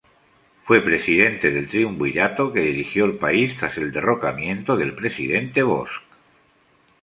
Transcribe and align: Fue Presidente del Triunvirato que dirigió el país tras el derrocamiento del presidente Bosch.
Fue 0.63 0.81
Presidente 0.81 1.51
del 1.51 1.67
Triunvirato 1.67 2.51
que 2.51 2.61
dirigió 2.61 3.05
el 3.05 3.19
país 3.19 3.55
tras 3.55 3.77
el 3.77 3.91
derrocamiento 3.91 4.75
del 4.75 4.95
presidente 4.95 5.61
Bosch. 5.61 6.01